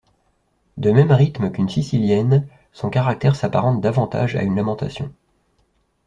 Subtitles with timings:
[0.77, 5.13] De même rythme qu'une sicilienne, son caractère s'apparente davantage à une lamentation.